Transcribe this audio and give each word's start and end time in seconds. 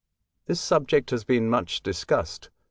This 0.47 0.59
subject 0.59 1.11
has 1.11 1.23
been 1.23 1.47
much 1.47 1.81
discussed. 1.83 2.49